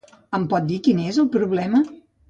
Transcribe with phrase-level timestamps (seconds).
[0.37, 1.87] Em pot dir quin és el problema?